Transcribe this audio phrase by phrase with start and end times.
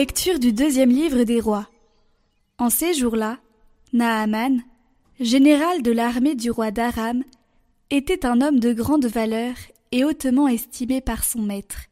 [0.00, 1.68] Lecture du deuxième livre des rois.
[2.56, 3.38] En ces jours-là,
[3.92, 4.62] Naaman,
[5.20, 7.22] général de l'armée du roi d'Aram,
[7.90, 9.52] était un homme de grande valeur
[9.92, 11.82] et hautement estimé par son maître,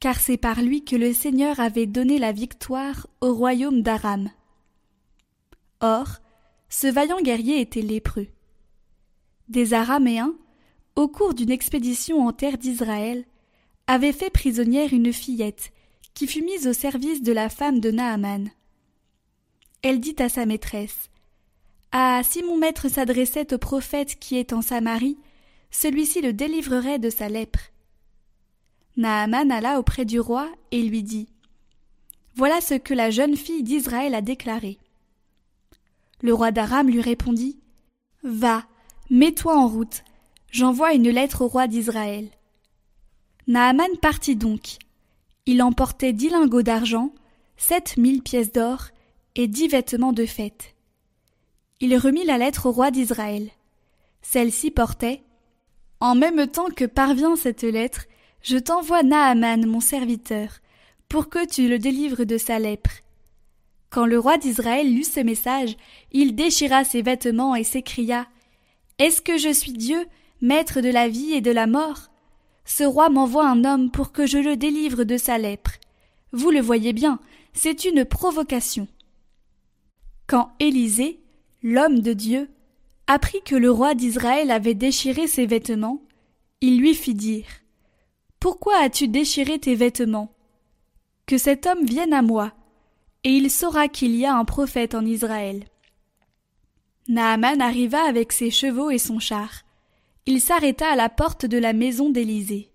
[0.00, 4.30] car c'est par lui que le Seigneur avait donné la victoire au royaume d'Aram.
[5.80, 6.08] Or,
[6.68, 8.26] ce vaillant guerrier était lépreux.
[9.48, 10.34] Des Araméens,
[10.96, 13.24] au cours d'une expédition en terre d'Israël,
[13.86, 15.70] avaient fait prisonnière une fillette
[16.18, 18.50] qui fut mise au service de la femme de Naaman.
[19.82, 21.10] Elle dit à sa maîtresse
[21.92, 25.16] Ah, si mon maître s'adressait au prophète qui est en Samarie,
[25.70, 27.60] celui-ci le délivrerait de sa lèpre.
[28.96, 31.28] Naaman alla auprès du roi et lui dit
[32.34, 34.78] Voilà ce que la jeune fille d'Israël a déclaré.
[36.20, 37.60] Le roi d'Aram lui répondit
[38.24, 38.66] Va,
[39.08, 40.02] mets-toi en route,
[40.50, 42.28] j'envoie une lettre au roi d'Israël.
[43.46, 44.78] Naaman partit donc,
[45.48, 47.10] il emportait dix lingots d'argent,
[47.56, 48.88] sept mille pièces d'or
[49.34, 50.74] et dix vêtements de fête.
[51.80, 53.48] Il remit la lettre au roi d'Israël.
[54.20, 55.22] Celle-ci portait
[56.00, 58.04] En même temps que parvient cette lettre,
[58.42, 60.50] je t'envoie Naaman, mon serviteur,
[61.08, 62.90] pour que tu le délivres de sa lèpre.
[63.88, 65.78] Quand le roi d'Israël lut ce message,
[66.12, 68.26] il déchira ses vêtements et s'écria
[68.98, 70.08] Est-ce que je suis Dieu,
[70.42, 72.10] maître de la vie et de la mort?
[72.68, 75.72] Ce roi m'envoie un homme pour que je le délivre de sa lèpre.
[76.32, 77.18] Vous le voyez bien,
[77.54, 78.86] c'est une provocation.
[80.26, 81.18] Quand Élisée,
[81.62, 82.50] l'homme de Dieu,
[83.06, 86.02] apprit que le roi d'Israël avait déchiré ses vêtements,
[86.60, 87.46] il lui fit dire
[88.38, 90.34] Pourquoi as-tu déchiré tes vêtements?
[91.24, 92.52] Que cet homme vienne à moi,
[93.24, 95.64] et il saura qu'il y a un prophète en Israël.
[97.08, 99.64] Naaman arriva avec ses chevaux et son char
[100.30, 102.70] il s'arrêta à la porte de la maison d'Élisée.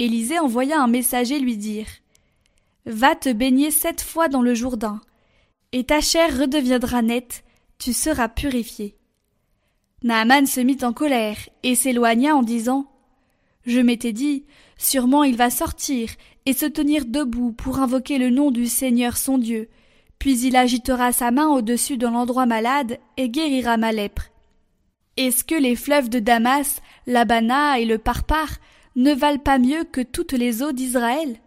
[0.00, 1.86] Élisée envoya un messager lui dire
[2.84, 5.00] Va te baigner sept fois dans le Jourdain,
[5.70, 7.44] et ta chair redeviendra nette,
[7.78, 8.96] tu seras purifié.
[10.02, 12.90] Naaman se mit en colère et s'éloigna en disant
[13.64, 14.44] Je m'étais dit,
[14.76, 16.10] sûrement il va sortir
[16.44, 19.68] et se tenir debout pour invoquer le nom du Seigneur son Dieu,
[20.18, 24.31] puis il agitera sa main au-dessus de l'endroit malade et guérira ma lèpre.
[25.16, 28.48] Est-ce que les fleuves de Damas, l'Abana et le Parpar
[28.96, 31.38] ne valent pas mieux que toutes les eaux d'Israël?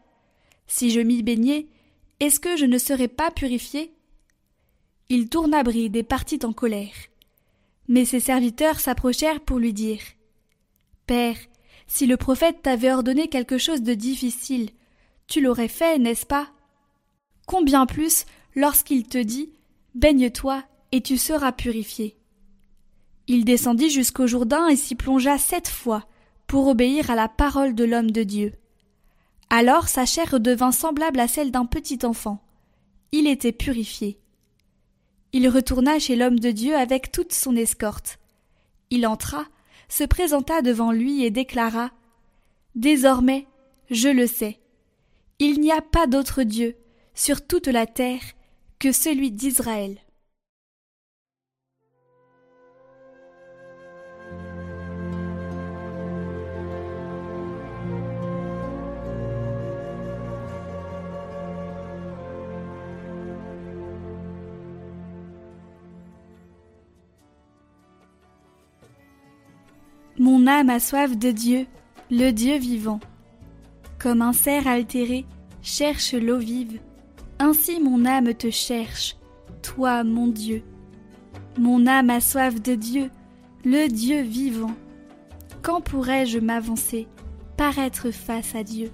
[0.67, 1.67] Si je m'y baignais,
[2.19, 3.91] est-ce que je ne serais pas purifié?
[5.09, 6.93] Il tourna bride et partit en colère.
[7.87, 10.01] Mais ses serviteurs s'approchèrent pour lui dire
[11.05, 11.37] Père,
[11.87, 14.69] si le prophète t'avait ordonné quelque chose de difficile,
[15.27, 16.49] tu l'aurais fait, n'est-ce pas?
[17.45, 18.25] Combien plus
[18.55, 19.51] lorsqu'il te dit
[19.93, 22.17] Baigne-toi et tu seras purifié.
[23.27, 26.05] Il descendit jusqu'au Jourdain et s'y plongea sept fois,
[26.47, 28.53] pour obéir à la parole de l'homme de Dieu.
[29.49, 32.41] Alors sa chair redevint semblable à celle d'un petit enfant.
[33.11, 34.19] Il était purifié.
[35.33, 38.19] Il retourna chez l'homme de Dieu avec toute son escorte.
[38.89, 39.45] Il entra,
[39.89, 41.91] se présenta devant lui et déclara
[42.75, 43.47] Désormais,
[43.89, 44.59] je le sais.
[45.39, 46.75] Il n'y a pas d'autre Dieu
[47.13, 48.21] sur toute la terre
[48.79, 49.97] que celui d'Israël.
[70.17, 71.67] Mon âme a soif de Dieu,
[72.09, 73.01] le Dieu vivant.
[73.99, 75.25] Comme un cerf altéré
[75.61, 76.79] cherche l'eau vive,
[77.37, 79.17] ainsi mon âme te cherche,
[79.61, 80.63] toi mon Dieu.
[81.57, 83.09] Mon âme a soif de Dieu,
[83.65, 84.73] le Dieu vivant.
[85.61, 87.09] Quand pourrais-je m'avancer,
[87.57, 88.91] paraître face à Dieu?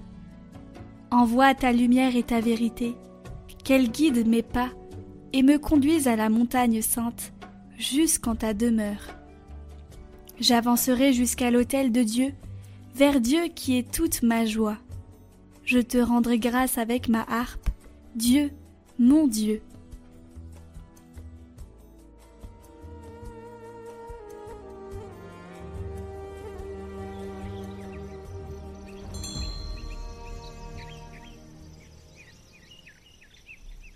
[1.12, 2.96] Envoie ta lumière et ta vérité,
[3.62, 4.70] qu'elle guide mes pas
[5.32, 7.32] et me conduise à la montagne sainte,
[7.78, 9.21] jusqu'en ta demeure.
[10.42, 12.32] J'avancerai jusqu'à l'autel de Dieu,
[12.96, 14.76] vers Dieu qui est toute ma joie.
[15.64, 17.68] Je te rendrai grâce avec ma harpe,
[18.16, 18.50] Dieu,
[18.98, 19.62] mon Dieu.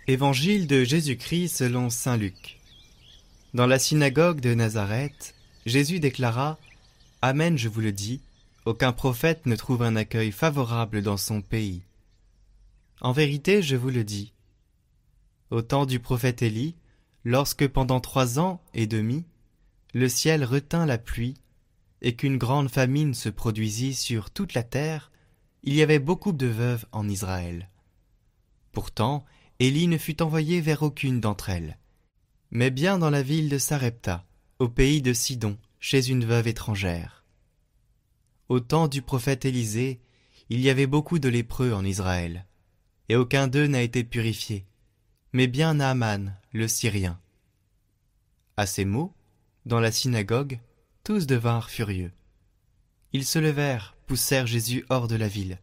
[0.07, 2.61] Évangile de Jésus-Christ selon Saint Luc.
[3.53, 5.36] Dans la synagogue de Nazareth,
[5.67, 6.57] Jésus déclara
[7.21, 8.21] Amen, je vous le dis,
[8.63, 11.83] aucun prophète ne trouve un accueil favorable dans son pays.
[13.01, 14.31] En vérité, je vous le dis.
[15.51, 16.77] Au temps du prophète Élie,
[17.25, 19.25] lorsque pendant trois ans et demi,
[19.93, 21.33] le ciel retint la pluie,
[22.01, 25.11] et qu'une grande famine se produisit sur toute la terre,
[25.63, 27.69] il y avait beaucoup de veuves en Israël.
[28.71, 29.25] Pourtant,
[29.59, 31.77] Élie ne fut envoyé vers aucune d'entre elles,
[32.51, 34.26] mais bien dans la ville de Sarepta,
[34.59, 37.23] au pays de Sidon, chez une veuve étrangère.
[38.49, 39.99] Au temps du prophète Élisée,
[40.49, 42.45] il y avait beaucoup de lépreux en Israël,
[43.09, 44.65] et aucun d'eux n'a été purifié,
[45.31, 47.19] mais bien Naaman, le Syrien.
[48.55, 49.13] À ces mots,
[49.67, 50.59] dans la synagogue,
[51.03, 52.11] tous devinrent furieux.
[53.13, 55.59] Ils se levèrent, poussèrent Jésus hors de la ville,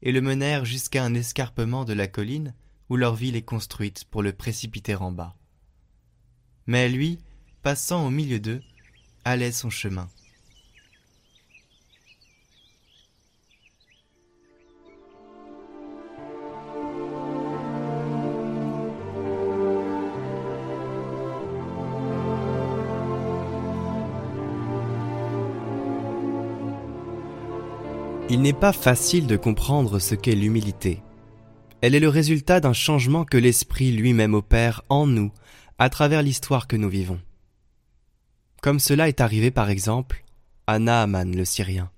[0.00, 2.54] et le menèrent jusqu'à un escarpement de la colline
[2.88, 5.36] où leur ville est construite pour le précipiter en bas.
[6.66, 7.18] Mais lui,
[7.62, 8.62] passant au milieu d'eux,
[9.24, 10.08] allait son chemin.
[28.32, 31.02] Il n'est pas facile de comprendre ce qu'est l'humilité.
[31.80, 35.32] Elle est le résultat d'un changement que l'Esprit lui-même opère en nous
[35.80, 37.18] à travers l'histoire que nous vivons.
[38.62, 40.24] Comme cela est arrivé par exemple
[40.66, 41.90] à Naaman le Syrien.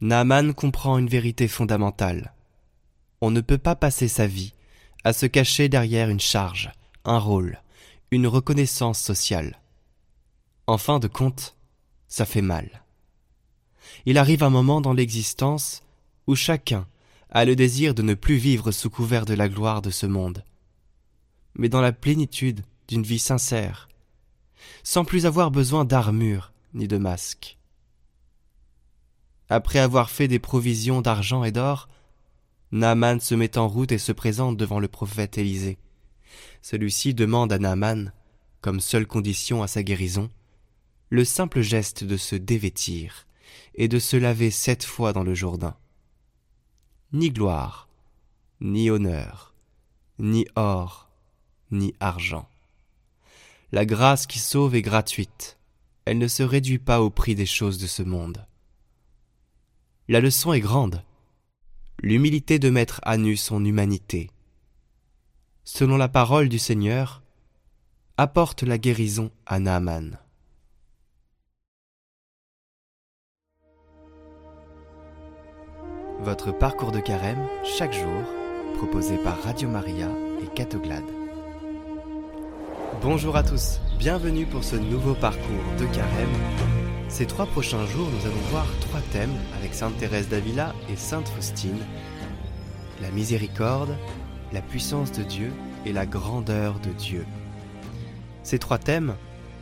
[0.00, 2.34] Naaman comprend une vérité fondamentale.
[3.20, 4.54] On ne peut pas passer sa vie
[5.04, 6.70] à se cacher derrière une charge,
[7.04, 7.60] un rôle,
[8.10, 9.58] une reconnaissance sociale.
[10.66, 11.56] En fin de compte,
[12.08, 12.82] ça fait mal
[14.06, 15.82] il arrive un moment dans l'existence
[16.26, 16.86] où chacun
[17.30, 20.44] a le désir de ne plus vivre sous couvert de la gloire de ce monde,
[21.54, 23.88] mais dans la plénitude d'une vie sincère,
[24.82, 27.58] sans plus avoir besoin d'armure ni de masque.
[29.48, 31.88] Après avoir fait des provisions d'argent et d'or,
[32.70, 35.78] Naaman se met en route et se présente devant le prophète Élisée.
[36.60, 38.12] Celui-ci demande à Naaman,
[38.60, 40.28] comme seule condition à sa guérison,
[41.08, 43.26] le simple geste de se dévêtir
[43.74, 45.76] et de se laver sept fois dans le Jourdain.
[47.12, 47.88] Ni gloire,
[48.60, 49.54] ni honneur,
[50.18, 51.08] ni or,
[51.70, 52.46] ni argent.
[53.70, 55.58] La grâce qui sauve est gratuite,
[56.06, 58.46] elle ne se réduit pas au prix des choses de ce monde.
[60.08, 61.02] La leçon est grande,
[62.00, 64.30] l'humilité de mettre à nu son humanité.
[65.64, 67.22] Selon la parole du Seigneur,
[68.16, 70.18] apporte la guérison à Naaman.
[76.20, 78.22] Votre parcours de carême, chaque jour,
[78.78, 80.08] proposé par Radio Maria
[80.42, 81.17] et Catoglade.
[83.00, 85.44] Bonjour à tous, bienvenue pour ce nouveau parcours
[85.78, 86.28] de carême.
[87.08, 91.28] Ces trois prochains jours, nous allons voir trois thèmes avec Sainte Thérèse d'Avila et Sainte
[91.28, 91.78] Faustine.
[93.00, 93.96] La miséricorde,
[94.52, 95.52] la puissance de Dieu
[95.86, 97.24] et la grandeur de Dieu.
[98.42, 99.14] Ces trois thèmes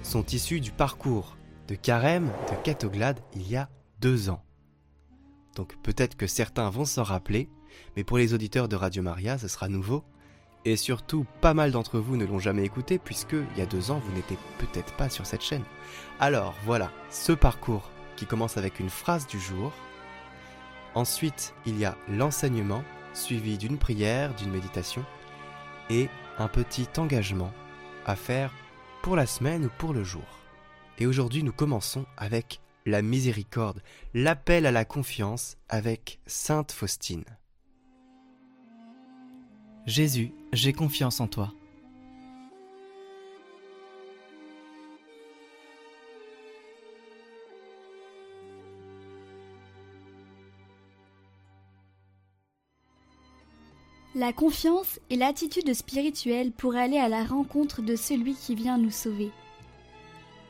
[0.03, 1.37] sont issus du parcours
[1.69, 3.69] de carême de Catoglade il y a
[4.01, 4.43] deux ans.
[5.57, 7.51] Donc peut-être que certains vont s'en rappeler,
[7.97, 10.05] mais pour les auditeurs de Radio Maria, ce sera nouveau.
[10.67, 13.93] Et surtout, pas mal d'entre vous ne l'ont jamais écouté, puisque il y a deux
[13.93, 15.63] ans, vous n'étiez peut-être pas sur cette chaîne.
[16.19, 19.73] Alors voilà, ce parcours qui commence avec une phrase du jour.
[20.97, 22.83] Ensuite, il y a l'enseignement,
[23.15, 25.05] suivi d'une prière, d'une méditation,
[25.89, 27.53] et un petit engagement
[28.05, 28.53] à faire
[29.03, 30.27] pour la semaine ou pour le jour.
[30.99, 37.25] Et aujourd'hui, nous commençons avec la miséricorde, l'appel à la confiance avec Sainte Faustine.
[39.87, 41.53] Jésus, j'ai confiance en toi.
[54.17, 58.91] La confiance est l'attitude spirituelle pour aller à la rencontre de celui qui vient nous
[58.91, 59.31] sauver.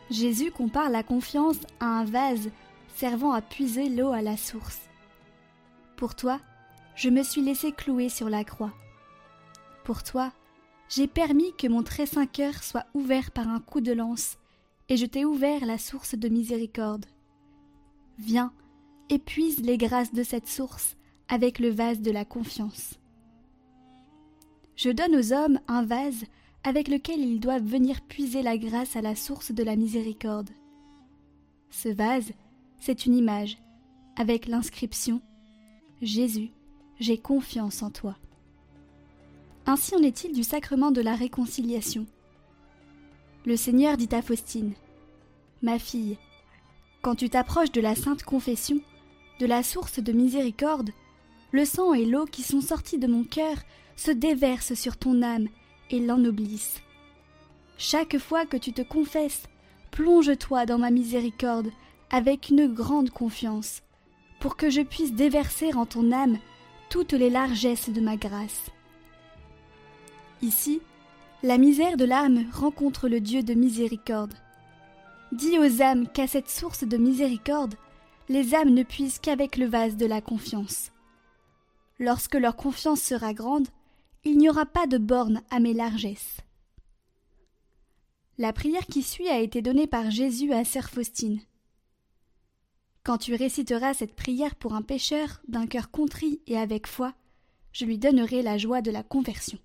[0.08, 2.50] Jésus compare la confiance à un vase
[2.94, 4.80] servant à puiser l'eau à la source.
[5.96, 6.40] Pour toi,
[6.94, 8.72] je me suis laissé clouer sur la croix.
[9.86, 10.32] Pour toi,
[10.88, 14.36] j'ai permis que mon très saint cœur soit ouvert par un coup de lance,
[14.88, 17.06] et je t'ai ouvert la source de miséricorde.
[18.18, 18.52] Viens,
[19.10, 20.96] épuise les grâces de cette source
[21.28, 22.98] avec le vase de la confiance.
[24.74, 26.24] Je donne aux hommes un vase
[26.64, 30.50] avec lequel ils doivent venir puiser la grâce à la source de la miséricorde.
[31.70, 32.32] Ce vase,
[32.80, 33.56] c'est une image,
[34.16, 35.20] avec l'inscription
[36.02, 36.50] Jésus,
[36.98, 38.16] j'ai confiance en toi.
[39.68, 42.06] Ainsi en est-il du sacrement de la réconciliation.
[43.44, 44.74] Le Seigneur dit à Faustine
[45.60, 46.18] Ma fille,
[47.02, 48.80] quand tu t'approches de la sainte confession,
[49.40, 50.90] de la source de miséricorde,
[51.50, 53.56] le sang et l'eau qui sont sortis de mon cœur
[53.96, 55.48] se déversent sur ton âme
[55.90, 56.80] et l'ennoblissent.
[57.76, 59.44] Chaque fois que tu te confesses,
[59.90, 61.70] plonge-toi dans ma miséricorde
[62.10, 63.82] avec une grande confiance,
[64.38, 66.38] pour que je puisse déverser en ton âme
[66.88, 68.70] toutes les largesses de ma grâce.
[70.42, 70.80] Ici,
[71.42, 74.34] la misère de l'âme rencontre le Dieu de miséricorde.
[75.32, 77.74] Dis aux âmes qu'à cette source de miséricorde,
[78.28, 80.92] les âmes ne puissent qu'avec le vase de la confiance.
[81.98, 83.68] Lorsque leur confiance sera grande,
[84.24, 86.38] il n'y aura pas de borne à mes largesses.
[88.38, 91.40] La prière qui suit a été donnée par Jésus à Sœur Faustine.
[93.04, 97.14] Quand tu réciteras cette prière pour un pécheur d'un cœur contrit et avec foi,
[97.72, 99.58] je lui donnerai la joie de la conversion.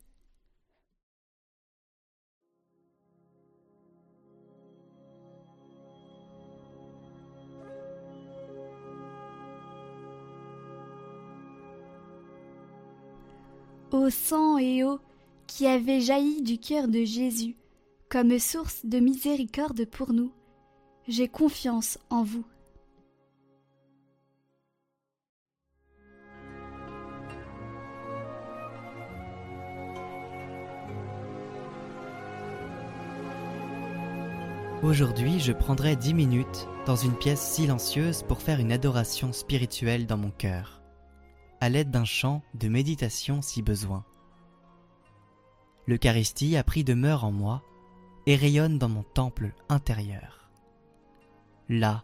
[14.02, 15.00] Ô sang et eau
[15.46, 17.56] qui avait jailli du cœur de Jésus
[18.10, 20.32] comme source de miséricorde pour nous,
[21.08, 22.44] j'ai confiance en vous.
[34.82, 40.18] Aujourd'hui, je prendrai dix minutes dans une pièce silencieuse pour faire une adoration spirituelle dans
[40.18, 40.81] mon cœur,
[41.62, 44.04] à l'aide d'un chant de méditation si besoin.
[45.88, 47.64] L'Eucharistie a pris demeure en moi
[48.26, 50.50] et rayonne dans mon temple intérieur.
[51.70, 52.04] Là,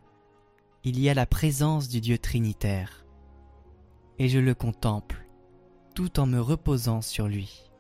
[0.83, 3.05] il y a la présence du Dieu Trinitaire,
[4.19, 5.27] et je le contemple
[5.95, 7.71] tout en me reposant sur lui.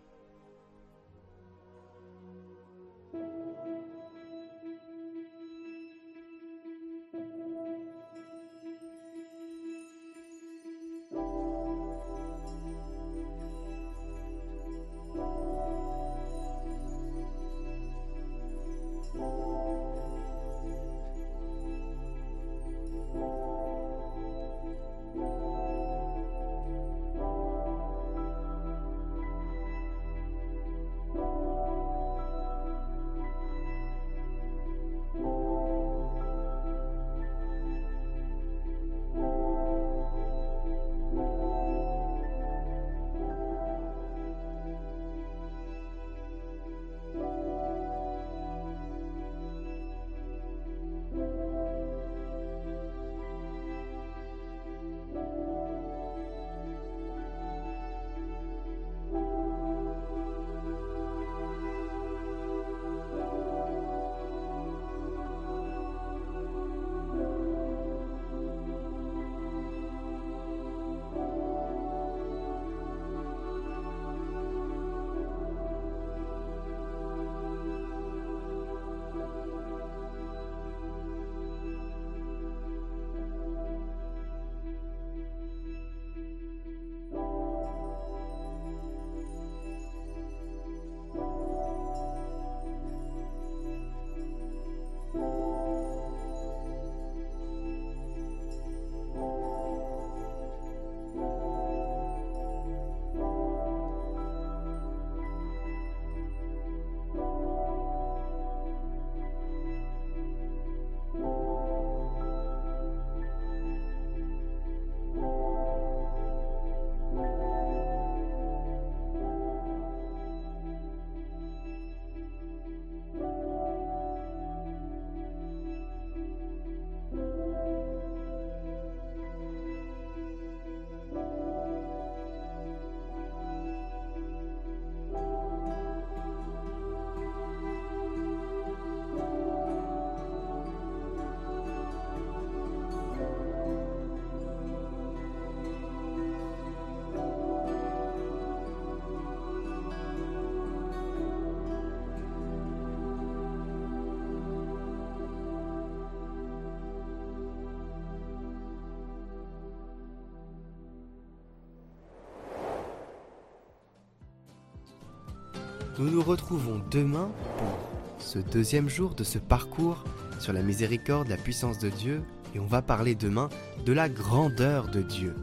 [165.99, 170.03] Nous nous retrouvons demain pour ce deuxième jour de ce parcours
[170.39, 172.21] sur la miséricorde, la puissance de Dieu,
[172.53, 173.49] et on va parler demain
[173.83, 175.33] de la grandeur de Dieu,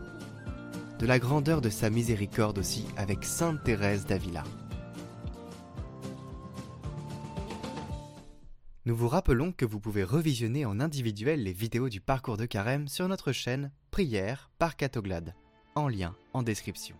[1.00, 4.44] de la grandeur de sa miséricorde aussi avec Sainte Thérèse d'Avila.
[8.86, 12.86] Nous vous rappelons que vous pouvez revisionner en individuel les vidéos du parcours de carême
[12.86, 15.34] sur notre chaîne Prière par Catoglade,
[15.74, 16.94] en lien en description.